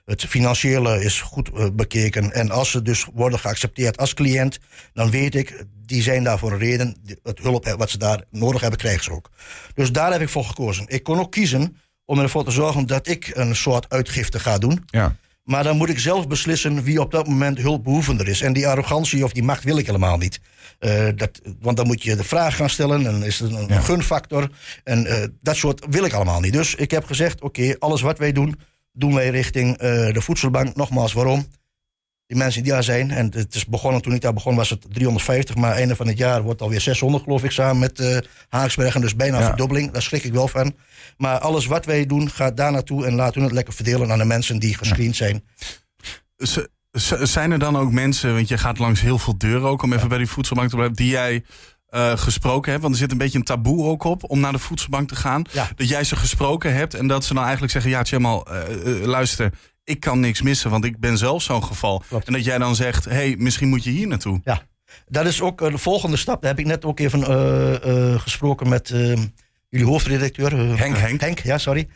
Het 0.09 0.25
financiële 0.25 1.05
is 1.05 1.21
goed 1.21 1.51
eh, 1.51 1.67
bekeken. 1.73 2.33
En 2.33 2.51
als 2.51 2.71
ze 2.71 2.83
dus 2.83 3.07
worden 3.15 3.39
geaccepteerd 3.39 3.97
als 3.97 4.15
cliënt, 4.15 4.59
dan 4.93 5.11
weet 5.11 5.35
ik, 5.35 5.65
die 5.87 6.03
zijn 6.03 6.25
daar 6.25 6.39
voor 6.39 6.53
een 6.53 6.59
reden. 6.59 6.97
Het 7.23 7.39
hulp 7.39 7.75
wat 7.77 7.91
ze 7.91 7.99
daar 7.99 8.25
nodig 8.31 8.61
hebben, 8.61 8.79
krijgen 8.79 9.05
ze 9.05 9.13
ook. 9.13 9.31
Dus 9.75 9.93
daar 9.93 10.13
heb 10.13 10.21
ik 10.21 10.29
voor 10.29 10.45
gekozen. 10.45 10.85
Ik 10.87 11.03
kon 11.03 11.19
ook 11.19 11.33
kiezen 11.33 11.77
om 12.05 12.19
ervoor 12.19 12.45
te 12.45 12.51
zorgen 12.51 12.87
dat 12.87 13.07
ik 13.07 13.31
een 13.35 13.57
soort 13.57 13.89
uitgifte 13.89 14.41
ga 14.41 14.59
doen. 14.59 14.83
Ja. 14.87 15.17
Maar 15.43 15.65
dan 15.65 15.77
moet 15.77 15.89
ik 15.89 15.99
zelf 15.99 16.27
beslissen 16.27 16.83
wie 16.83 17.01
op 17.01 17.11
dat 17.11 17.27
moment 17.27 17.59
hulpbehoevender 17.59 18.29
is. 18.29 18.41
En 18.41 18.53
die 18.53 18.69
arrogantie 18.69 19.25
of 19.25 19.33
die 19.33 19.43
macht 19.43 19.65
wil 19.65 19.79
ik 19.79 19.87
helemaal 19.87 20.17
niet. 20.17 20.41
Uh, 20.81 21.09
dat, 21.15 21.41
want 21.61 21.77
dan 21.77 21.87
moet 21.87 22.03
je 22.03 22.17
de 22.17 22.25
vraag 22.25 22.57
gaan 22.57 22.71
stellen 22.71 23.07
en 23.07 23.23
is 23.23 23.39
het 23.39 23.53
een, 23.53 23.83
gunfactor. 23.83 24.51
En 24.85 25.07
uh, 25.07 25.15
dat 25.41 25.57
soort 25.57 25.87
wil 25.91 26.05
ik 26.05 26.13
allemaal 26.13 26.41
niet. 26.41 26.53
Dus 26.53 26.75
ik 26.75 26.91
heb 26.91 27.05
gezegd, 27.05 27.41
oké, 27.41 27.77
alles 27.79 28.01
wat 28.01 28.19
wij 28.19 28.33
doen 28.33 28.59
doen 28.99 29.15
wij 29.15 29.31
richting 29.31 29.71
uh, 29.83 30.13
de 30.13 30.21
voedselbank. 30.21 30.77
Nogmaals, 30.77 31.13
waarom? 31.13 31.47
Die 32.27 32.37
mensen 32.37 32.63
die 32.63 32.73
daar 32.73 32.83
zijn, 32.83 33.11
en 33.11 33.33
het 33.35 33.55
is 33.55 33.67
begonnen, 33.67 34.03
toen 34.03 34.15
ik 34.15 34.21
daar 34.21 34.33
begon 34.33 34.57
was 34.57 34.71
het 34.71 34.87
350, 34.93 35.57
maar 35.57 35.73
einde 35.73 35.97
van 35.97 36.07
het 36.07 36.19
jaar 36.19 36.43
wordt 36.43 36.63
alweer 36.63 36.81
600 36.81 37.23
geloof 37.23 37.45
ik 37.45 37.51
samen 37.51 37.79
met 37.79 38.01
uh, 38.01 38.19
Haaksbergen, 38.49 39.01
dus 39.01 39.17
bijna 39.17 39.39
een 39.39 39.45
verdubbeling, 39.45 39.91
daar 39.91 40.03
schrik 40.03 40.25
ik 40.25 40.33
wel 40.33 40.49
van. 40.49 40.77
Maar 41.17 41.39
alles 41.39 41.67
wat 41.67 41.85
wij 41.85 42.07
doen 42.07 42.31
gaat 42.31 42.57
daar 42.57 42.73
naartoe 42.73 43.07
en 43.07 43.15
laten 43.15 43.41
we 43.41 43.47
het 43.47 43.55
lekker 43.55 43.75
verdelen 43.75 44.13
aan 44.13 44.19
de 44.19 44.25
mensen 44.25 44.59
die 44.59 44.77
gescreend 44.77 45.17
zijn. 45.17 45.45
zijn 47.23 47.51
er 47.51 47.59
dan 47.59 47.77
ook 47.77 47.93
mensen, 47.93 48.35
want 48.35 48.49
je 48.49 48.59
gaat 48.59 48.79
langs 48.79 49.01
heel 49.01 49.19
veel 49.19 49.39
deuren 49.39 49.69
ook 49.69 49.83
om 49.83 49.93
even 49.93 50.09
bij 50.09 50.19
die 50.19 50.29
voedselbank 50.29 50.69
te 50.69 50.75
blijven, 50.75 50.97
die 50.97 51.11
jij 51.11 51.45
uh, 51.91 52.17
gesproken 52.17 52.71
hebt? 52.71 52.83
Want 52.83 52.95
er 52.95 53.01
zit 53.01 53.13
een 53.13 53.19
beetje 53.19 53.39
een 53.39 53.45
taboe 53.45 53.85
ook 53.85 54.05
op 54.05 54.31
om 54.31 54.41
naar 54.41 54.53
de 54.53 54.59
voedselbank 54.59 55.09
te 55.09 55.17
gaan. 55.17 55.43
Dat 55.77 55.89
jij 55.89 56.05
ze 56.05 56.17
gesproken 56.17 56.75
hebt 56.75 56.95
en 56.95 57.07
dat 57.07 57.25
ze 57.25 57.35
dan 57.35 57.43
eigenlijk 57.43 57.73
zeggen: 57.73 57.91
Ja, 57.91 58.03
Tjemal, 58.03 58.47
uh, 58.53 59.05
luister, 59.05 59.53
ik 59.85 60.01
kan 60.01 60.21
niks 60.21 60.43
missen, 60.43 60.71
want 60.71 60.85
ik 60.85 60.99
ben 60.99 61.19
zelf 61.19 61.43
zo'n 61.43 61.65
geval. 61.65 62.03
En 62.25 62.33
dat 62.33 62.45
jij 62.45 62.59
dan 62.59 62.75
zegt: 62.75 63.05
hey, 63.05 63.35
misschien 63.39 63.69
moet 63.69 63.85
je 63.85 63.91
hier 63.91 64.07
naartoe. 64.07 64.41
Ja, 64.45 64.63
dat 65.09 65.27
is 65.27 65.41
ook 65.41 65.71
de 65.71 65.79
volgende 65.79 66.17
stap. 66.17 66.43
Daar 66.43 66.51
heb 66.51 66.61
ik 66.61 66.67
net 66.67 66.85
ook 66.85 67.01
even 67.01 67.25
gesproken 68.21 68.69
met 68.69 68.89
jullie 69.69 69.87
hoofdredacteur. 69.87 70.79
Henk, 70.79 70.97
Henk. 70.97 71.21
Henk, 71.21 71.39
ja, 71.39 71.59
sorry. 71.59 71.81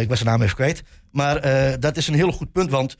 ik 0.00 0.08
was 0.08 0.18
zijn 0.18 0.30
naam 0.30 0.42
even 0.42 0.56
kwijt. 0.56 0.82
Maar 1.10 1.40
dat 1.80 1.96
is 1.96 2.08
een 2.08 2.14
heel 2.14 2.32
goed 2.32 2.52
punt, 2.52 2.70
want. 2.70 2.96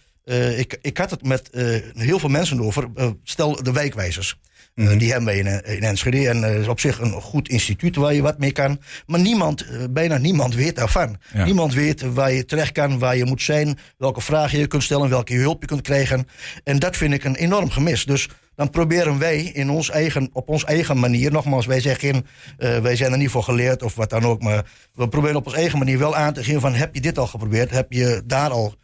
ik, 0.56 0.78
ik 0.82 0.98
had 0.98 1.10
het 1.10 1.22
met 1.22 1.48
heel 1.94 2.18
veel 2.18 2.28
mensen 2.28 2.60
over. 2.60 2.88
stel 3.22 3.62
de 3.62 3.72
wijkwijzers. 3.72 4.38
Mm 4.76 4.98
die 4.98 5.10
hebben 5.10 5.26
wij 5.26 5.38
in, 5.38 5.64
in 5.64 5.82
Enschede. 5.82 6.28
En 6.28 6.42
uh, 6.42 6.58
is 6.58 6.68
op 6.68 6.80
zich 6.80 7.00
een 7.00 7.12
goed 7.12 7.48
instituut 7.48 7.96
waar 7.96 8.14
je 8.14 8.22
wat 8.22 8.38
mee 8.38 8.52
kan. 8.52 8.80
Maar 9.06 9.20
niemand, 9.20 9.64
uh, 9.64 9.84
bijna 9.90 10.18
niemand 10.18 10.54
weet 10.54 10.76
daarvan. 10.76 11.16
Niemand 11.44 11.74
weet 11.74 12.12
waar 12.14 12.32
je 12.32 12.44
terecht 12.44 12.72
kan, 12.72 12.98
waar 12.98 13.16
je 13.16 13.24
moet 13.24 13.42
zijn, 13.42 13.78
welke 13.98 14.20
vragen 14.20 14.58
je 14.58 14.66
kunt 14.66 14.82
stellen, 14.82 15.08
welke 15.08 15.34
hulp 15.34 15.60
je 15.60 15.66
kunt 15.66 15.80
krijgen. 15.80 16.28
En 16.64 16.78
dat 16.78 16.96
vind 16.96 17.14
ik 17.14 17.24
een 17.24 17.34
enorm 17.34 17.70
gemis. 17.70 18.04
Dus 18.04 18.28
dan 18.54 18.70
proberen 18.70 19.18
wij 19.18 19.40
in 19.40 19.70
ons 19.70 19.90
eigen, 19.90 20.30
op 20.32 20.48
onze 20.48 20.66
eigen 20.66 20.98
manier, 20.98 21.32
nogmaals, 21.32 21.66
wij 21.66 21.80
zeggen, 21.80 22.26
uh, 22.58 22.78
wij 22.78 22.96
zijn 22.96 23.12
er 23.12 23.18
niet 23.18 23.30
voor 23.30 23.42
geleerd 23.42 23.82
of 23.82 23.94
wat 23.94 24.10
dan 24.10 24.24
ook, 24.24 24.42
maar 24.42 24.64
we 24.94 25.08
proberen 25.08 25.36
op 25.36 25.46
onze 25.46 25.58
eigen 25.58 25.78
manier 25.78 25.98
wel 25.98 26.16
aan 26.16 26.32
te 26.32 26.44
geven 26.44 26.60
van 26.60 26.74
heb 26.74 26.94
je 26.94 27.00
dit 27.00 27.18
al 27.18 27.26
geprobeerd, 27.26 27.70
heb 27.70 27.92
je 27.92 28.22
daar 28.24 28.50
al 28.50 28.74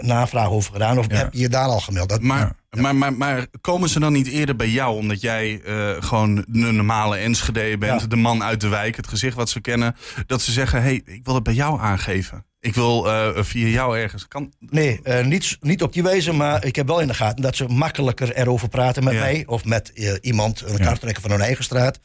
navraag 0.00 0.48
over 0.48 0.72
gedaan? 0.72 0.98
Of 0.98 1.06
heb 1.08 1.32
je 1.32 1.40
je 1.40 1.48
daar 1.48 1.68
al 1.68 1.80
gemeld? 1.80 2.08
Dat, 2.08 2.20
maar, 2.20 2.52
maar, 2.70 2.96
maar, 2.96 3.12
maar, 3.12 3.46
komen 3.60 3.88
ze 3.88 4.00
dan 4.00 4.12
niet 4.12 4.26
eerder 4.26 4.56
bij 4.56 4.68
jou 4.68 4.96
omdat 4.96 5.20
jij 5.20 5.60
uh, 5.64 5.90
gewoon 5.98 6.34
de 6.34 6.44
normale 6.72 7.16
Enschede 7.16 7.78
bent, 7.78 8.10
de 8.10 8.16
man 8.16 8.42
uit 8.42 8.60
de 8.60 8.68
wijk, 8.68 8.96
het 8.96 9.06
gezicht 9.06 9.36
wat 9.36 9.48
ze 9.48 9.60
kennen, 9.60 9.96
dat 10.26 10.42
ze 10.42 10.52
zeggen: 10.52 10.82
hey, 10.82 11.02
ik 11.04 11.24
wil 11.24 11.34
het 11.34 11.42
bij 11.42 11.54
jou 11.54 11.80
aangeven? 11.80 12.44
Ik 12.60 12.74
wil 12.74 13.06
via 13.34 13.66
jou 13.66 13.98
ergens. 13.98 14.28
Kan... 14.28 14.52
Nee, 14.58 15.00
niet, 15.22 15.56
niet 15.60 15.82
op 15.82 15.92
die 15.92 16.02
wijze, 16.02 16.32
maar 16.32 16.64
ik 16.64 16.76
heb 16.76 16.86
wel 16.86 17.00
in 17.00 17.06
de 17.06 17.14
gaten 17.14 17.42
dat 17.42 17.56
ze 17.56 17.66
makkelijker 17.66 18.36
erover 18.36 18.68
praten 18.68 19.04
met 19.04 19.14
mij 19.14 19.42
of 19.46 19.64
met 19.64 19.88
iemand, 20.20 20.62
een 20.66 20.78
karttrekker 20.78 21.22
van 21.22 21.30
hun 21.30 21.40
eigen 21.40 21.64
straat. 21.64 21.98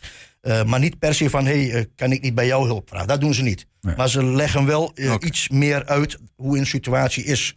Uh, 0.48 0.64
maar 0.64 0.80
niet 0.80 1.00
per 1.00 1.16
se 1.16 1.30
van, 1.30 1.46
hé, 1.46 1.68
hey, 1.68 1.88
kan 1.96 2.12
ik 2.12 2.22
niet 2.22 2.36
bij 2.36 2.46
jou 2.46 2.66
hulp 2.66 2.90
vragen? 2.90 3.08
Dat 3.08 3.22
doen 3.22 3.34
ze 3.34 3.44
niet. 3.44 3.68
Nee. 3.82 3.96
Maar 3.96 4.10
ze 4.10 4.24
leggen 4.24 4.66
wel 4.66 4.92
uh, 4.96 5.14
okay. 5.14 5.28
iets 5.28 5.50
meer 5.50 5.86
uit 5.86 6.18
hoe 6.36 6.58
een 6.58 6.66
situatie 6.66 7.24
is. 7.24 7.56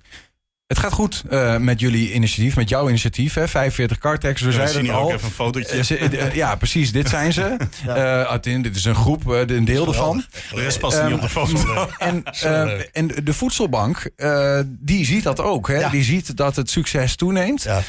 Het 0.69 0.79
gaat 0.79 0.93
goed 0.93 1.25
uh, 1.31 1.57
met 1.57 1.81
jullie 1.81 2.13
initiatief, 2.13 2.57
met 2.57 2.69
jouw 2.69 2.89
initiatief. 2.89 3.35
Hè? 3.35 3.49
45 3.49 3.99
Cartex, 3.99 4.41
we 4.41 4.53
zeiden 4.53 4.85
het 4.85 4.95
al. 4.95 5.03
ook 5.03 5.13
even 5.13 5.25
een 5.25 5.31
fotootje. 5.31 6.11
Uh, 6.11 6.35
ja, 6.35 6.57
precies, 6.57 6.93
dit 6.93 7.09
zijn 7.09 7.33
ze. 7.33 7.57
ja. 7.87 8.37
uh, 8.45 8.63
dit 8.63 8.77
is 8.77 8.85
een 8.85 8.95
groep, 8.95 9.27
een 9.27 9.65
deel 9.65 9.87
ervan. 9.87 10.25
De 10.55 10.61
rest 10.61 10.81
past 10.81 10.99
um, 10.99 11.05
niet 11.05 11.15
op 11.15 11.21
de 11.21 11.29
foto. 11.29 11.89
en, 11.99 12.25
en 12.93 13.07
de 13.25 13.33
voedselbank, 13.33 14.11
die 14.67 15.05
ziet 15.05 15.23
dat 15.23 15.41
ook. 15.41 15.69
Hè? 15.69 15.79
Ja. 15.79 15.89
Die 15.89 16.05
ziet 16.05 16.37
dat 16.37 16.57
het 16.57 16.71
succes 16.71 17.17
toeneemt. 17.17 17.63
Ja. 17.63 17.83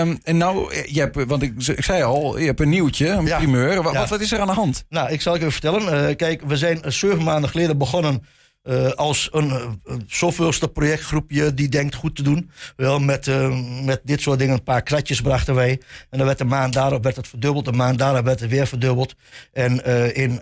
Um, 0.00 0.18
en 0.22 0.36
nou, 0.36 0.74
je 0.86 1.00
hebt, 1.00 1.24
want 1.24 1.42
ik, 1.42 1.52
ik, 1.66 1.84
zei 1.84 2.02
al, 2.02 2.38
je 2.38 2.46
hebt 2.46 2.60
een 2.60 2.68
nieuwtje, 2.68 3.08
een 3.08 3.24
primeur. 3.24 3.82
Wat, 3.82 4.08
wat, 4.08 4.20
is 4.20 4.32
er 4.32 4.40
aan 4.40 4.46
de 4.46 4.52
hand? 4.52 4.84
Nou, 4.88 5.10
ik 5.12 5.20
zal 5.20 5.34
je 5.34 5.40
even 5.40 5.52
vertellen. 5.52 6.16
kijk, 6.16 6.42
we 6.46 6.56
zijn 6.56 6.80
zeven 6.86 7.22
maanden 7.22 7.50
geleden 7.50 7.78
begonnen 7.78 8.22
uh, 8.68 8.90
als 8.90 9.28
een, 9.32 9.50
een 9.84 10.04
zoveelste 10.06 10.68
projectgroepje 10.68 11.54
die 11.54 11.68
denkt 11.68 11.94
goed 11.94 12.16
te 12.16 12.22
doen. 12.22 12.50
Wel, 12.76 12.98
met, 12.98 13.26
uh, 13.26 13.58
met 13.84 14.00
dit 14.04 14.20
soort 14.20 14.38
dingen, 14.38 14.54
een 14.54 14.62
paar 14.62 14.82
kratjes 14.82 15.20
brachten 15.20 15.54
wij. 15.54 15.80
En 16.10 16.18
dan 16.18 16.26
werd 16.26 16.38
de 16.38 16.44
maand 16.44 16.72
daarop 16.72 17.02
werd 17.02 17.16
het 17.16 17.28
verdubbeld. 17.28 17.64
De 17.64 17.72
maand 17.72 17.98
daarop 17.98 18.24
werd 18.24 18.40
het 18.40 18.50
weer 18.50 18.66
verdubbeld. 18.66 19.14
En 19.52 19.84
in 20.14 20.40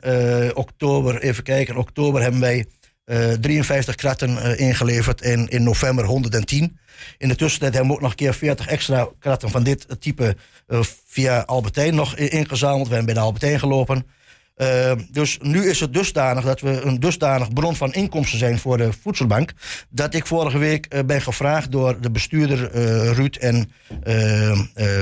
oktober, 0.54 1.22
even 1.22 1.42
kijken, 1.42 1.74
in 1.74 1.80
oktober 1.80 2.22
hebben 2.22 2.40
wij 2.40 2.66
53 3.40 3.94
kratten 3.94 4.58
ingeleverd. 4.58 5.20
En 5.20 5.48
in 5.48 5.62
november 5.62 6.04
110. 6.04 6.78
In 7.18 7.28
de 7.28 7.36
tussentijd 7.36 7.72
hebben 7.72 7.90
we 7.90 7.96
ook 7.96 8.02
nog 8.02 8.10
een 8.10 8.16
keer 8.16 8.34
40 8.34 8.66
extra 8.66 9.08
kratten 9.18 9.50
van 9.50 9.62
dit 9.62 9.86
type 10.00 10.36
via 11.06 11.40
Albertijn 11.40 11.94
nog 11.94 12.16
ingezameld. 12.16 12.88
We 12.88 12.94
hebben 12.94 13.14
bij 13.14 13.22
de 13.22 13.26
Albertijn 13.26 13.58
gelopen. 13.58 14.06
Uh, 14.56 14.92
dus 15.10 15.38
nu 15.42 15.68
is 15.68 15.80
het 15.80 15.92
dusdanig 15.92 16.44
dat 16.44 16.60
we 16.60 16.80
een 16.80 17.00
dusdanig 17.00 17.52
bron 17.52 17.76
van 17.76 17.92
inkomsten 17.92 18.38
zijn 18.38 18.58
voor 18.58 18.76
de 18.76 18.92
voedselbank. 18.92 19.52
Dat 19.88 20.14
ik 20.14 20.26
vorige 20.26 20.58
week 20.58 20.94
uh, 20.94 21.00
ben 21.06 21.22
gevraagd 21.22 21.70
door 21.70 22.00
de 22.00 22.10
bestuurder 22.10 22.74
uh, 22.74 23.12
Ruud 23.12 23.36
en 23.36 23.70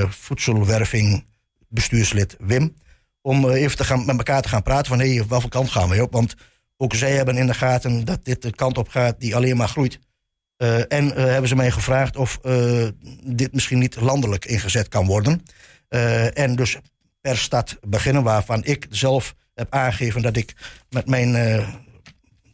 voedselwerving 0.08 1.24
bestuurslid 1.68 2.36
Wim. 2.38 2.74
Om 3.20 3.48
even 3.48 3.76
te 3.76 3.84
gaan, 3.84 4.06
met 4.06 4.16
elkaar 4.16 4.42
te 4.42 4.48
gaan 4.48 4.62
praten 4.62 4.86
van 4.86 4.98
hé, 4.98 5.14
hey, 5.14 5.26
welke 5.28 5.48
kant 5.48 5.70
gaan 5.70 5.88
we 5.88 6.02
op? 6.02 6.12
Want 6.12 6.34
ook 6.76 6.94
zij 6.94 7.12
hebben 7.12 7.36
in 7.36 7.46
de 7.46 7.54
gaten 7.54 8.04
dat 8.04 8.24
dit 8.24 8.42
de 8.42 8.50
kant 8.50 8.78
op 8.78 8.88
gaat 8.88 9.20
die 9.20 9.36
alleen 9.36 9.56
maar 9.56 9.68
groeit. 9.68 9.98
en 10.88 11.06
hebben 11.16 11.48
ze 11.48 11.56
mij 11.56 11.70
gevraagd 11.70 12.16
of 12.16 12.38
dit 13.24 13.52
misschien 13.52 13.78
niet 13.78 14.00
landelijk 14.00 14.44
ingezet 14.44 14.88
kan 14.88 15.06
worden. 15.06 15.42
en 16.34 16.56
dus 16.56 16.78
per 17.20 17.38
stad 17.38 17.78
beginnen, 17.80 18.22
waarvan 18.22 18.64
ik 18.64 18.86
zelf 18.90 19.34
heb 19.54 19.72
aangegeven 19.72 20.22
dat 20.22 20.36
ik 20.36 20.54
met 20.90 21.06
mijn 21.06 21.64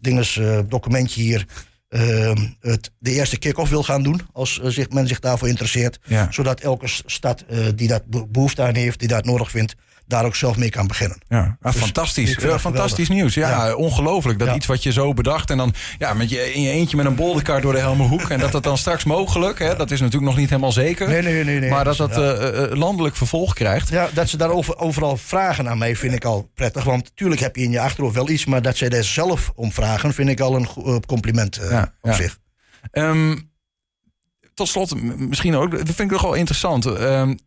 dinges, 0.01 0.41
documentje 0.69 1.23
hier 1.23 1.47
Ehm, 1.89 2.47
het, 2.61 2.91
de 2.99 3.13
eerste 3.13 3.39
kick-off 3.39 3.71
wil 3.71 3.83
gaan 3.83 4.03
doen. 4.03 4.21
Als 4.33 4.61
uh, 4.63 4.71
zich, 4.71 4.91
men 4.91 5.09
zich 5.09 5.21
daarvoor 5.21 5.49
interesseert. 5.49 6.01
Zodat 6.31 6.61
elke 6.61 6.87
stad 7.07 7.45
uh, 7.51 7.67
die 7.75 7.89
dat 7.89 8.03
behoefte 8.33 8.63
aan 8.63 8.75
heeft, 8.75 8.99
die 8.99 9.09
dat 9.09 9.25
nodig 9.25 9.51
vindt, 9.51 9.75
daar 10.09 10.25
ook 10.25 10.35
zelf 10.35 10.57
mee 10.57 10.71
kan 10.71 10.87
beginnen. 10.87 11.19
Ja, 11.29 11.57
ah, 11.61 11.73
dus 11.73 11.83
fantastisch. 11.83 12.39
fantastisch 12.61 13.09
nieuws. 13.09 13.35
Ja, 13.35 13.75
ongelooflijk. 13.75 14.39
Dat 14.39 14.57
iets 14.57 14.67
wat 14.67 14.83
je 14.83 14.93
zo 14.93 15.13
bedacht 15.15 15.51
en 15.51 15.57
dan 15.57 15.75
ja, 15.99 16.15
met 16.15 16.31
je, 16.31 16.53
in 16.53 16.63
je 16.63 16.71
eentje 16.71 16.97
met 16.97 17.07
een 17.07 17.15
bolderkar 17.15 17.61
door 17.61 17.73
de 17.73 17.79
Helmerhoek. 17.79 18.31
en 18.31 18.39
dat 18.39 18.53
dat 18.53 18.63
dan 18.63 18.79
straks 18.79 19.05
mogelijk, 19.05 19.59
hè, 19.59 19.77
dat 19.77 19.91
is 19.91 20.01
natuurlijk 20.01 20.31
nog 20.31 20.41
niet 20.41 20.49
helemaal 20.49 20.73
zeker. 20.73 21.09
Nee, 21.09 21.23
nee, 21.23 21.45
nee. 21.45 21.61
nee 21.61 21.71
maar 21.71 21.85
dat 21.85 21.97
dat 21.97 22.19
uh, 22.19 22.77
landelijk 22.77 23.17
vervolg 23.17 23.55
krijgt. 23.55 23.89
Ja, 23.89 24.09
dat 24.13 24.29
ze 24.29 24.37
daar 24.37 24.51
overal 24.77 25.17
vragen 25.17 25.69
aan 25.69 25.79
mij 25.79 25.97
vind 25.97 26.15
ik 26.15 26.25
al 26.25 26.51
prettig. 26.55 26.85
Want 26.85 27.03
natuurlijk 27.05 27.41
heb 27.41 27.57
je 27.57 27.63
in 27.63 27.71
je 27.71 27.81
achterhoofd 27.81 28.15
wel 28.15 28.29
iets, 28.29 28.45
maar 28.45 28.63
dat 28.63 28.77
zij 28.77 28.89
daar 28.89 29.05
zelf 29.05 29.53
om 29.55 29.73
vragen, 29.73 30.15
vind 30.15 30.29
ik 30.29 30.41
al 30.41 30.57
een 30.57 30.69
compliment 31.07 31.61
uh, 31.61 31.83
op 32.01 32.13
zich. 32.13 32.39
Um, 32.93 33.51
tot 34.55 34.69
slot, 34.69 35.19
misschien 35.19 35.55
ook, 35.55 35.71
dat 35.71 35.87
vind 35.87 36.01
ik 36.01 36.11
toch 36.11 36.23
wel 36.23 36.35
interessant. 36.35 36.85
Um, 36.85 37.39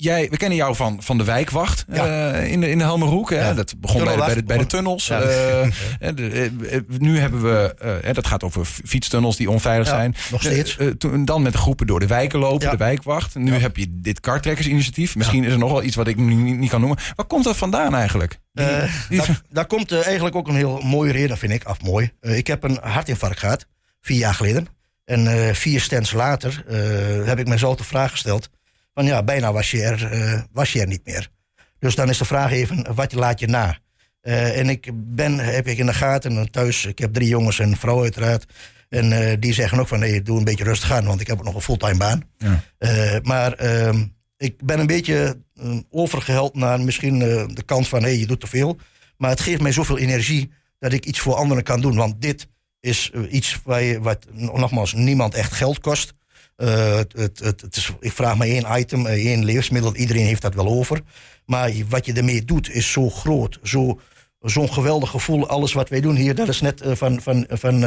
Jij, 0.00 0.28
we 0.30 0.36
kennen 0.36 0.58
jou 0.58 0.76
van, 0.76 1.02
van 1.02 1.18
de 1.18 1.24
wijkwacht 1.24 1.84
uh, 1.88 2.52
in, 2.52 2.60
de, 2.60 2.70
in 2.70 2.78
de 2.78 2.84
Helmerhoek. 2.84 3.30
Hè? 3.30 3.54
Dat 3.54 3.74
begon 3.80 4.04
bij 4.04 4.16
de, 4.16 4.18
bij, 4.18 4.34
de, 4.34 4.42
bij 4.42 4.58
de 4.58 4.66
tunnels. 4.66 5.10
Uh, 5.10 5.18
de, 6.14 6.50
nu 6.98 7.18
hebben 7.18 7.42
we, 7.42 7.74
uh, 8.04 8.12
dat 8.12 8.26
gaat 8.26 8.42
over 8.42 8.64
fietstunnels 8.64 9.36
die 9.36 9.50
onveilig 9.50 9.88
zijn. 9.88 10.14
Nog 10.30 10.42
steeds. 10.42 10.76
dan 11.24 11.42
met 11.42 11.54
groepen 11.54 11.86
door 11.86 12.00
de 12.00 12.06
wijken 12.06 12.38
lopen, 12.38 12.70
de 12.70 12.76
wijkwacht. 12.76 13.34
Nu 13.34 13.52
heb 13.52 13.76
je 13.76 13.86
dit 13.90 14.20
kartrekkersinitiatief. 14.20 15.16
Misschien 15.16 15.44
is 15.44 15.52
er 15.52 15.58
nog 15.58 15.70
wel 15.70 15.82
iets 15.82 15.96
wat 15.96 16.08
ik 16.08 16.16
nu 16.16 16.34
niet, 16.34 16.58
niet 16.58 16.70
kan 16.70 16.80
noemen. 16.80 16.98
Waar 17.16 17.26
komt 17.26 17.44
dat 17.44 17.56
vandaan 17.56 17.94
eigenlijk? 17.94 18.38
daar, 18.52 19.42
daar, 19.50 19.66
komt 19.66 19.92
eigenlijk 19.92 20.36
ook 20.36 20.48
een 20.48 20.56
heel 20.56 20.80
mooie 20.84 21.12
reden, 21.12 21.38
vind 21.38 21.52
ik. 21.52 21.64
Af 21.64 21.82
mooi. 21.82 22.12
ik 22.20 22.46
heb 22.46 22.62
een 22.62 22.78
hartinfarct 22.82 23.38
gehad, 23.38 23.66
vier 24.00 24.18
jaar 24.18 24.34
geleden. 24.34 24.66
En 25.04 25.54
vier 25.54 25.80
stands 25.80 26.12
later 26.12 26.64
heb 27.24 27.38
ik 27.38 27.48
mezelf 27.48 27.76
de 27.76 27.84
vraag 27.84 28.10
gesteld 28.10 28.48
van 28.98 29.06
ja, 29.06 29.22
bijna 29.22 29.52
was 29.52 29.70
je 29.70 29.82
er, 29.82 30.12
uh, 30.12 30.40
was 30.52 30.72
je 30.72 30.80
er 30.80 30.86
niet 30.86 31.04
meer. 31.04 31.28
Dus 31.78 31.94
dan 31.94 32.08
is 32.08 32.18
de 32.18 32.24
vraag 32.24 32.50
even, 32.50 32.94
wat 32.94 33.12
laat 33.12 33.40
je 33.40 33.46
na? 33.46 33.78
Uh, 34.22 34.58
en 34.58 34.68
ik 34.68 34.90
ben, 34.94 35.38
heb 35.38 35.66
ik 35.66 35.78
in 35.78 35.86
de 35.86 35.94
gaten, 35.94 36.50
thuis, 36.50 36.84
ik 36.84 36.98
heb 36.98 37.12
drie 37.12 37.28
jongens 37.28 37.58
en 37.58 37.68
een 37.68 37.76
vrouw 37.76 38.02
uiteraard. 38.02 38.52
En 38.88 39.10
uh, 39.10 39.32
die 39.38 39.52
zeggen 39.52 39.78
ook 39.78 39.88
van, 39.88 39.98
nee, 39.98 40.22
doe 40.22 40.38
een 40.38 40.44
beetje 40.44 40.64
rustig 40.64 40.92
aan, 40.92 41.04
want 41.04 41.20
ik 41.20 41.26
heb 41.26 41.38
ook 41.38 41.44
nog 41.44 41.54
een 41.54 41.60
fulltime 41.60 41.96
baan. 41.96 42.22
Ja. 42.38 43.20
maar 43.22 43.52
ehm, 43.52 44.04
ik 44.36 44.62
ben 44.62 44.78
een 44.78 44.86
beetje 44.86 45.38
overgeheld 45.90 46.54
naar 46.54 46.80
misschien 46.80 47.18
de 47.54 47.62
kant 47.64 47.88
van, 47.88 48.02
hé, 48.02 48.08
hey, 48.08 48.18
je 48.18 48.26
doet 48.26 48.40
te 48.40 48.46
veel. 48.46 48.78
Maar 49.16 49.30
het 49.30 49.40
geeft 49.40 49.60
mij 49.60 49.72
zoveel 49.72 49.98
energie 49.98 50.50
dat 50.78 50.92
ik 50.92 51.04
iets 51.04 51.20
voor 51.20 51.34
anderen 51.34 51.62
kan 51.62 51.80
doen. 51.80 51.96
Want 51.96 52.20
dit 52.20 52.48
is 52.80 53.10
iets 53.30 53.60
waar 53.64 53.82
je, 53.82 54.00
wat 54.00 54.26
nogmaals 54.32 54.92
niemand 54.92 55.34
echt 55.34 55.52
geld 55.52 55.80
kost. 55.80 56.14
Uh, 56.58 56.96
het, 56.96 57.12
het, 57.38 57.40
het, 57.60 57.76
is, 57.76 57.92
ik 58.00 58.12
vraag 58.12 58.36
maar 58.36 58.46
één 58.46 58.78
item, 58.78 59.06
eh, 59.06 59.26
één 59.26 59.44
levensmiddel. 59.44 59.94
Iedereen 59.94 60.26
heeft 60.26 60.42
dat 60.42 60.54
wel 60.54 60.66
over. 60.66 61.00
Maar 61.46 61.72
wat 61.88 62.06
je 62.06 62.12
ermee 62.12 62.44
doet 62.44 62.70
is 62.70 62.92
zo 62.92 63.10
groot. 63.10 63.58
Zo, 63.62 64.00
zo'n 64.40 64.72
geweldig 64.72 65.10
gevoel. 65.10 65.48
Alles 65.48 65.72
wat 65.72 65.88
wij 65.88 66.00
doen 66.00 66.16
hier, 66.16 66.34
dat 66.34 66.48
is 66.48 66.60
net 66.60 66.82
uh, 66.82 66.94
van, 66.94 67.22
van, 67.22 67.46
van 67.48 67.84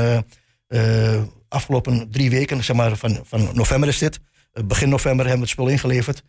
uh, 0.67 1.21
afgelopen 1.47 2.11
drie 2.11 2.29
weken. 2.29 2.63
Zeg 2.63 2.75
maar, 2.75 2.97
van, 2.97 3.19
van 3.23 3.49
november 3.53 3.89
is 3.89 3.97
dit. 3.97 4.19
begin 4.65 4.89
november 4.89 5.27
hebben 5.27 5.47
we 5.47 5.51
het 5.51 5.59
spul 5.59 5.67
ingeleverd. 5.67 6.23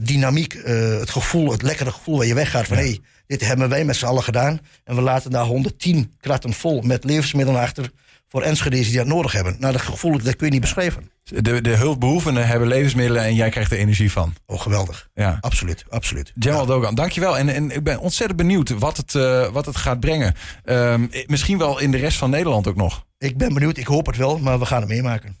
dynamiek, 0.00 0.52
het 0.98 1.10
gevoel, 1.10 1.50
het 1.50 1.62
lekkere 1.62 1.90
gevoel 1.92 2.16
waar 2.16 2.26
je 2.26 2.34
weggaat. 2.34 2.66
Van 2.66 2.76
hé, 2.76 2.82
hey, 2.82 3.00
dit 3.26 3.40
hebben 3.40 3.68
wij 3.68 3.84
met 3.84 3.96
z'n 3.96 4.06
allen 4.06 4.22
gedaan. 4.22 4.60
En 4.84 4.94
we 4.94 5.00
laten 5.00 5.30
daar 5.30 5.44
110 5.44 6.14
kratten 6.20 6.52
vol 6.52 6.82
met 6.82 7.04
levensmiddelen 7.04 7.60
achter 7.60 7.90
voor 8.32 8.42
Enschede's 8.42 8.88
die 8.88 8.96
dat 8.96 9.06
nodig 9.06 9.32
hebben. 9.32 9.56
Nou, 9.58 9.72
dat 9.72 9.82
gevoel 9.82 10.18
dat 10.18 10.36
kun 10.36 10.46
je 10.46 10.52
niet 10.52 10.60
beschrijven. 10.60 11.10
De, 11.24 11.60
de 11.60 11.76
hulpbehoevenden 11.76 12.46
hebben 12.46 12.68
levensmiddelen 12.68 13.22
en 13.22 13.34
jij 13.34 13.50
krijgt 13.50 13.72
er 13.72 13.78
energie 13.78 14.12
van. 14.12 14.34
Oh, 14.46 14.60
geweldig. 14.60 15.08
Ja. 15.14 15.38
Absoluut, 15.40 15.84
absoluut. 15.88 16.32
Jamal 16.34 16.60
ja. 16.60 16.66
Dogan, 16.66 16.94
dankjewel. 16.94 17.38
En, 17.38 17.48
en 17.48 17.70
ik 17.70 17.82
ben 17.82 17.98
ontzettend 17.98 18.38
benieuwd 18.38 18.68
wat 18.68 18.96
het, 18.96 19.14
uh, 19.14 19.48
wat 19.48 19.66
het 19.66 19.76
gaat 19.76 20.00
brengen. 20.00 20.34
Um, 20.64 21.10
misschien 21.26 21.58
wel 21.58 21.78
in 21.78 21.90
de 21.90 21.96
rest 21.96 22.18
van 22.18 22.30
Nederland 22.30 22.66
ook 22.66 22.76
nog. 22.76 23.04
Ik 23.18 23.36
ben 23.36 23.54
benieuwd, 23.54 23.76
ik 23.76 23.86
hoop 23.86 24.06
het 24.06 24.16
wel, 24.16 24.38
maar 24.38 24.58
we 24.58 24.66
gaan 24.66 24.80
het 24.80 24.88
meemaken. 24.88 25.36